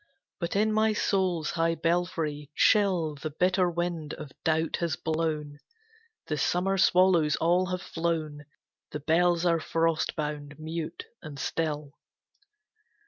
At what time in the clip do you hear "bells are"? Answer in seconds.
8.99-9.59